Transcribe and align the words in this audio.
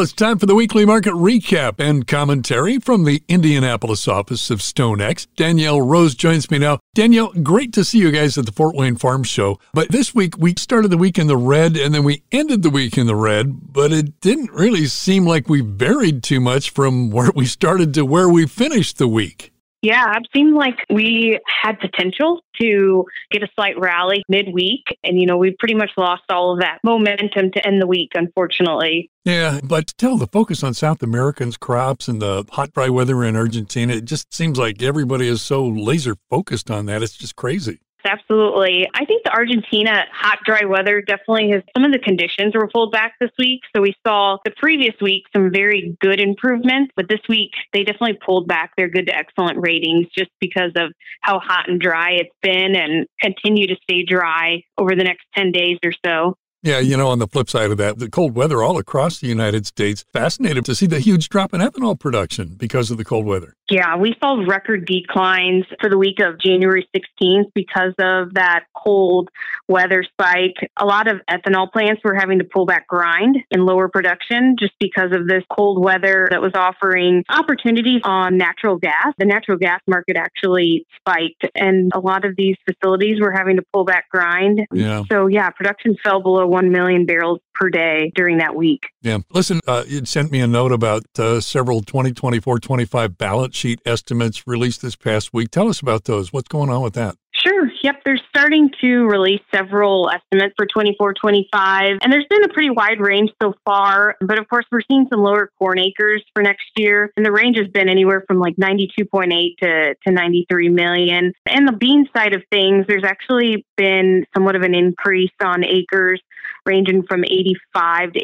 It's 0.00 0.12
time 0.12 0.38
for 0.38 0.46
the 0.46 0.54
weekly 0.54 0.86
market 0.86 1.12
recap 1.12 1.80
and 1.80 2.06
commentary 2.06 2.78
from 2.78 3.02
the 3.02 3.24
Indianapolis 3.26 4.06
office 4.06 4.48
of 4.48 4.60
StoneX. 4.60 5.26
Danielle 5.34 5.80
Rose 5.80 6.14
joins 6.14 6.52
me 6.52 6.58
now. 6.58 6.78
Danielle, 6.94 7.32
great 7.42 7.72
to 7.72 7.84
see 7.84 7.98
you 7.98 8.12
guys 8.12 8.38
at 8.38 8.46
the 8.46 8.52
Fort 8.52 8.76
Wayne 8.76 8.94
Farm 8.94 9.24
Show. 9.24 9.58
But 9.74 9.90
this 9.90 10.14
week, 10.14 10.38
we 10.38 10.54
started 10.56 10.92
the 10.92 10.98
week 10.98 11.18
in 11.18 11.26
the 11.26 11.36
red 11.36 11.76
and 11.76 11.92
then 11.92 12.04
we 12.04 12.22
ended 12.30 12.62
the 12.62 12.70
week 12.70 12.96
in 12.96 13.08
the 13.08 13.16
red, 13.16 13.72
but 13.72 13.90
it 13.90 14.20
didn't 14.20 14.52
really 14.52 14.86
seem 14.86 15.26
like 15.26 15.48
we 15.48 15.62
varied 15.62 16.22
too 16.22 16.38
much 16.38 16.70
from 16.70 17.10
where 17.10 17.32
we 17.34 17.46
started 17.46 17.92
to 17.94 18.04
where 18.04 18.28
we 18.28 18.46
finished 18.46 18.98
the 18.98 19.08
week. 19.08 19.52
Yeah, 19.80 20.12
it 20.16 20.26
seemed 20.34 20.54
like 20.54 20.76
we 20.90 21.38
had 21.62 21.78
potential 21.78 22.40
to 22.60 23.04
get 23.30 23.42
a 23.42 23.48
slight 23.54 23.78
rally 23.78 24.24
midweek. 24.28 24.82
And, 25.04 25.20
you 25.20 25.26
know, 25.26 25.36
we 25.36 25.54
pretty 25.58 25.74
much 25.74 25.90
lost 25.96 26.24
all 26.30 26.52
of 26.52 26.60
that 26.60 26.78
momentum 26.82 27.52
to 27.52 27.66
end 27.66 27.80
the 27.80 27.86
week, 27.86 28.10
unfortunately. 28.14 29.10
Yeah, 29.24 29.60
but 29.62 29.90
still, 29.90 30.16
the 30.16 30.26
focus 30.26 30.64
on 30.64 30.74
South 30.74 31.02
Americans' 31.02 31.56
crops 31.56 32.08
and 32.08 32.20
the 32.20 32.44
hot, 32.50 32.72
dry 32.72 32.88
weather 32.88 33.22
in 33.22 33.36
Argentina, 33.36 33.94
it 33.94 34.04
just 34.04 34.34
seems 34.34 34.58
like 34.58 34.82
everybody 34.82 35.28
is 35.28 35.42
so 35.42 35.66
laser 35.66 36.16
focused 36.28 36.70
on 36.70 36.86
that. 36.86 37.02
It's 37.02 37.16
just 37.16 37.36
crazy. 37.36 37.78
Absolutely. 38.04 38.86
I 38.94 39.04
think 39.04 39.24
the 39.24 39.32
Argentina 39.32 40.04
hot, 40.12 40.38
dry 40.44 40.64
weather 40.64 41.02
definitely 41.02 41.50
has 41.52 41.62
some 41.76 41.84
of 41.84 41.92
the 41.92 41.98
conditions 41.98 42.54
were 42.54 42.68
pulled 42.68 42.92
back 42.92 43.14
this 43.20 43.30
week. 43.38 43.60
So 43.74 43.82
we 43.82 43.94
saw 44.06 44.38
the 44.44 44.52
previous 44.56 44.94
week 45.00 45.24
some 45.34 45.50
very 45.52 45.96
good 46.00 46.20
improvements, 46.20 46.92
but 46.96 47.08
this 47.08 47.20
week 47.28 47.50
they 47.72 47.82
definitely 47.82 48.18
pulled 48.24 48.48
back 48.48 48.72
their 48.76 48.88
good 48.88 49.06
to 49.06 49.14
excellent 49.14 49.58
ratings 49.60 50.06
just 50.16 50.30
because 50.40 50.72
of 50.76 50.92
how 51.20 51.38
hot 51.38 51.68
and 51.68 51.80
dry 51.80 52.12
it's 52.12 52.34
been 52.42 52.76
and 52.76 53.06
continue 53.20 53.66
to 53.66 53.76
stay 53.82 54.04
dry 54.04 54.62
over 54.78 54.94
the 54.94 55.04
next 55.04 55.24
10 55.36 55.52
days 55.52 55.78
or 55.84 55.92
so. 56.04 56.34
Yeah, 56.62 56.80
you 56.80 56.96
know, 56.96 57.08
on 57.08 57.20
the 57.20 57.28
flip 57.28 57.48
side 57.48 57.70
of 57.70 57.76
that, 57.78 57.98
the 57.98 58.10
cold 58.10 58.34
weather 58.34 58.62
all 58.62 58.78
across 58.78 59.20
the 59.20 59.28
United 59.28 59.64
States, 59.64 60.04
fascinated 60.12 60.64
to 60.64 60.74
see 60.74 60.86
the 60.86 60.98
huge 60.98 61.28
drop 61.28 61.54
in 61.54 61.60
ethanol 61.60 61.98
production 61.98 62.54
because 62.56 62.90
of 62.90 62.96
the 62.96 63.04
cold 63.04 63.26
weather. 63.26 63.54
Yeah, 63.70 63.96
we 63.96 64.14
saw 64.18 64.42
record 64.46 64.86
declines 64.86 65.64
for 65.80 65.90
the 65.90 65.98
week 65.98 66.20
of 66.20 66.40
January 66.40 66.88
16th 66.96 67.52
because 67.54 67.92
of 67.98 68.34
that 68.34 68.64
cold 68.74 69.28
weather 69.68 70.02
spike. 70.02 70.56
A 70.78 70.86
lot 70.86 71.06
of 71.06 71.20
ethanol 71.30 71.70
plants 71.70 72.00
were 72.02 72.14
having 72.14 72.38
to 72.38 72.44
pull 72.44 72.64
back 72.64 72.86
grind 72.86 73.36
and 73.50 73.66
lower 73.66 73.88
production 73.88 74.56
just 74.58 74.72
because 74.80 75.12
of 75.12 75.28
this 75.28 75.42
cold 75.54 75.84
weather 75.84 76.28
that 76.30 76.40
was 76.40 76.52
offering 76.54 77.24
opportunities 77.28 78.00
on 78.04 78.38
natural 78.38 78.76
gas. 78.76 79.12
The 79.18 79.26
natural 79.26 79.58
gas 79.58 79.80
market 79.86 80.16
actually 80.16 80.86
spiked, 80.98 81.44
and 81.54 81.92
a 81.94 82.00
lot 82.00 82.24
of 82.24 82.36
these 82.36 82.56
facilities 82.64 83.20
were 83.20 83.32
having 83.32 83.56
to 83.56 83.62
pull 83.72 83.84
back 83.84 84.08
grind. 84.08 84.60
Yeah. 84.72 85.02
So, 85.10 85.26
yeah, 85.26 85.50
production 85.50 85.96
fell 86.02 86.22
below 86.22 86.46
1 86.46 86.72
million 86.72 87.04
barrels 87.04 87.40
per 87.58 87.70
day 87.70 88.12
during 88.14 88.38
that 88.38 88.54
week. 88.54 88.86
Yeah. 89.02 89.18
Listen, 89.32 89.60
uh, 89.66 89.84
you 89.86 90.04
sent 90.04 90.30
me 90.30 90.40
a 90.40 90.46
note 90.46 90.72
about 90.72 91.04
uh, 91.18 91.40
several 91.40 91.82
2024 91.82 92.58
25 92.58 93.18
balance 93.18 93.56
sheet 93.56 93.80
estimates 93.84 94.46
released 94.46 94.82
this 94.82 94.96
past 94.96 95.32
week. 95.32 95.50
Tell 95.50 95.68
us 95.68 95.80
about 95.80 96.04
those. 96.04 96.32
What's 96.32 96.48
going 96.48 96.70
on 96.70 96.82
with 96.82 96.94
that? 96.94 97.16
Sure. 97.32 97.70
Yep. 97.82 98.02
They're 98.04 98.20
starting 98.28 98.70
to 98.80 99.06
release 99.06 99.40
several 99.54 100.10
estimates 100.10 100.54
for 100.56 100.66
24 100.66 101.14
25. 101.14 101.98
And 102.02 102.12
there's 102.12 102.26
been 102.28 102.44
a 102.44 102.48
pretty 102.48 102.70
wide 102.70 103.00
range 103.00 103.30
so 103.40 103.54
far. 103.64 104.16
But 104.20 104.38
of 104.38 104.48
course, 104.48 104.66
we're 104.72 104.80
seeing 104.90 105.06
some 105.10 105.20
lower 105.20 105.50
corn 105.58 105.78
acres 105.78 106.24
for 106.34 106.42
next 106.42 106.66
year. 106.76 107.12
And 107.16 107.24
the 107.24 107.32
range 107.32 107.56
has 107.58 107.68
been 107.68 107.88
anywhere 107.88 108.24
from 108.26 108.38
like 108.38 108.56
92.8 108.56 109.56
to, 109.62 109.94
to 110.06 110.12
93 110.12 110.68
million. 110.70 111.32
And 111.46 111.68
the 111.68 111.72
bean 111.72 112.08
side 112.16 112.34
of 112.34 112.42
things, 112.50 112.86
there's 112.88 113.04
actually 113.04 113.64
been 113.76 114.24
somewhat 114.34 114.56
of 114.56 114.62
an 114.62 114.74
increase 114.74 115.30
on 115.40 115.64
acres 115.64 116.20
ranging 116.68 117.02
from 117.08 117.24
85 117.24 118.12
to 118.12 118.20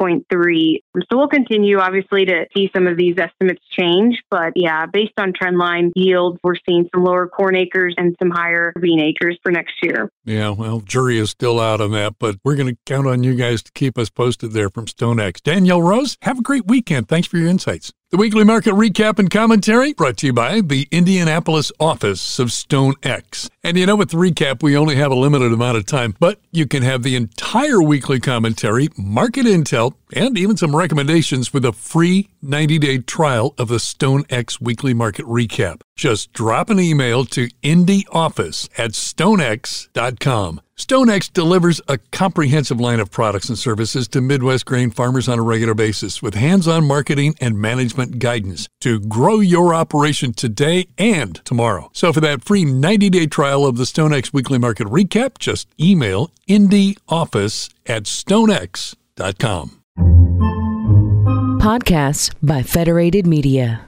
86.3. 0.00 0.80
So 1.10 1.18
we'll 1.18 1.28
continue, 1.28 1.78
obviously, 1.78 2.24
to 2.24 2.46
see 2.56 2.70
some 2.74 2.86
of 2.86 2.96
these 2.96 3.16
estimates 3.18 3.62
change. 3.70 4.22
But 4.30 4.54
yeah, 4.56 4.86
based 4.86 5.12
on 5.18 5.32
trend 5.34 5.58
line 5.58 5.92
yields, 5.94 6.38
we're 6.42 6.56
seeing 6.66 6.88
some 6.94 7.04
lower 7.04 7.28
corn 7.28 7.54
acres 7.54 7.94
and 7.96 8.16
some 8.18 8.30
higher 8.30 8.72
bean 8.80 9.00
acres 9.00 9.38
for 9.42 9.52
next 9.52 9.74
year. 9.82 10.10
Yeah, 10.24 10.50
well, 10.50 10.80
jury 10.80 11.18
is 11.18 11.30
still 11.30 11.60
out 11.60 11.80
on 11.80 11.92
that, 11.92 12.14
but 12.18 12.36
we're 12.42 12.56
going 12.56 12.74
to 12.74 12.78
count 12.86 13.06
on 13.06 13.22
you 13.22 13.34
guys 13.34 13.62
to 13.64 13.72
keep 13.72 13.98
us 13.98 14.08
posted 14.08 14.52
there 14.52 14.70
from 14.70 14.86
StoneX. 14.86 15.42
Danielle 15.42 15.82
Rose, 15.82 16.16
have 16.22 16.38
a 16.38 16.42
great 16.42 16.66
weekend. 16.66 17.08
Thanks 17.08 17.28
for 17.28 17.36
your 17.36 17.48
insights. 17.48 17.92
The 18.16 18.20
weekly 18.22 18.44
market 18.44 18.72
recap 18.72 19.18
and 19.18 19.30
commentary 19.30 19.92
brought 19.92 20.16
to 20.16 20.28
you 20.28 20.32
by 20.32 20.62
the 20.62 20.88
Indianapolis 20.90 21.70
office 21.78 22.38
of 22.38 22.48
StoneX. 22.48 23.50
And 23.62 23.76
you 23.76 23.84
know, 23.84 23.94
with 23.94 24.08
the 24.08 24.16
recap, 24.16 24.62
we 24.62 24.74
only 24.74 24.96
have 24.96 25.10
a 25.10 25.14
limited 25.14 25.52
amount 25.52 25.76
of 25.76 25.84
time, 25.84 26.16
but 26.18 26.40
you 26.50 26.66
can 26.66 26.82
have 26.82 27.02
the 27.02 27.14
entire 27.14 27.82
weekly 27.82 28.18
commentary, 28.18 28.88
market 28.96 29.44
intel, 29.44 29.96
and 30.14 30.38
even 30.38 30.56
some 30.56 30.74
recommendations 30.74 31.52
with 31.52 31.66
a 31.66 31.72
free 31.72 32.30
90 32.40 32.78
day 32.78 32.98
trial 33.00 33.54
of 33.58 33.68
the 33.68 33.76
StoneX 33.76 34.62
weekly 34.62 34.94
market 34.94 35.26
recap. 35.26 35.82
Just 35.96 36.34
drop 36.34 36.68
an 36.68 36.78
email 36.78 37.24
to 37.24 37.48
indieoffice 37.62 38.68
at 38.78 38.90
stonex.com. 38.90 40.60
StoneX 40.76 41.32
delivers 41.32 41.80
a 41.88 41.96
comprehensive 42.12 42.78
line 42.78 43.00
of 43.00 43.10
products 43.10 43.48
and 43.48 43.58
services 43.58 44.06
to 44.08 44.20
Midwest 44.20 44.66
grain 44.66 44.90
farmers 44.90 45.26
on 45.26 45.38
a 45.38 45.42
regular 45.42 45.72
basis 45.72 46.20
with 46.20 46.34
hands 46.34 46.68
on 46.68 46.86
marketing 46.86 47.34
and 47.40 47.58
management 47.58 48.18
guidance 48.18 48.68
to 48.82 49.00
grow 49.00 49.40
your 49.40 49.72
operation 49.74 50.34
today 50.34 50.86
and 50.98 51.42
tomorrow. 51.46 51.90
So, 51.94 52.12
for 52.12 52.20
that 52.20 52.44
free 52.44 52.66
90 52.66 53.08
day 53.08 53.26
trial 53.26 53.64
of 53.64 53.78
the 53.78 53.84
StoneX 53.84 54.34
Weekly 54.34 54.58
Market 54.58 54.86
Recap, 54.88 55.38
just 55.38 55.66
email 55.80 56.30
indieoffice 56.46 57.72
at 57.86 58.02
stonex.com. 58.02 59.82
Podcasts 61.58 62.34
by 62.42 62.62
Federated 62.62 63.26
Media. 63.26 63.84